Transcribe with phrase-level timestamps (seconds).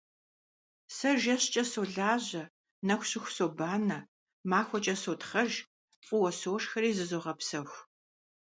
[0.95, 2.43] Сэ жэщкӀэ солажьэ,
[2.87, 3.99] нэху щыху собанэ,
[4.49, 5.51] махуэкӀэ сотхъэж,
[6.05, 7.77] фӀыуэ сошхэри зызогъэпсэху.